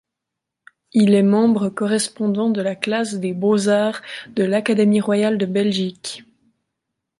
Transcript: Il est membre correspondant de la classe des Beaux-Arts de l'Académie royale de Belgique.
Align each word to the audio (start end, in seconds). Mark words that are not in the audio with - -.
Il 0.93 1.13
est 1.13 1.21
membre 1.21 1.69
correspondant 1.69 2.49
de 2.49 2.59
la 2.59 2.75
classe 2.75 3.13
des 3.19 3.33
Beaux-Arts 3.33 4.01
de 4.35 4.43
l'Académie 4.43 4.99
royale 4.99 5.37
de 5.37 5.45
Belgique. 5.45 6.23